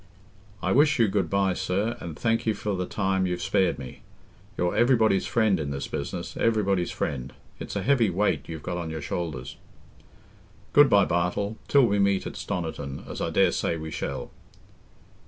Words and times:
I 0.63 0.71
wish 0.71 0.97
you 0.97 1.07
good 1.07 1.29
bye, 1.29 1.53
sir, 1.53 1.95
and 1.99 2.17
thank 2.17 2.47
you 2.47 2.55
for 2.55 2.75
the 2.75 2.87
time 2.87 3.27
you've 3.27 3.43
spared 3.43 3.77
me. 3.77 4.01
You're 4.57 4.75
everybody's 4.75 5.27
friend 5.27 5.59
in 5.59 5.69
this 5.69 5.87
business—everybody's 5.87 6.89
friend. 6.89 7.31
It's 7.59 7.75
a 7.75 7.83
heavy 7.83 8.09
weight 8.09 8.49
you've 8.49 8.63
got 8.63 8.77
on 8.79 8.89
your 8.89 9.03
shoulders." 9.03 9.57
"Good 10.73 10.89
bye, 10.89 11.05
Bartle, 11.05 11.57
till 11.67 11.85
we 11.85 11.99
meet 11.99 12.25
at 12.25 12.33
Stoniton, 12.33 13.07
as 13.07 13.21
I 13.21 13.29
daresay 13.29 13.77
we 13.77 13.91
shall." 13.91 14.31